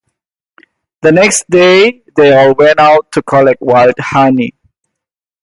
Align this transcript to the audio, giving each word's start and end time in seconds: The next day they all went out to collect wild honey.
The 1.03 1.11
next 1.11 1.47
day 1.47 2.01
they 2.15 2.33
all 2.33 2.55
went 2.55 2.79
out 2.79 3.11
to 3.11 3.21
collect 3.21 3.61
wild 3.61 3.93
honey. 3.99 4.55